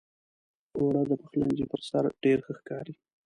[0.77, 2.93] اوړه د پخلنځي پر سر ډېر ښه ښکاري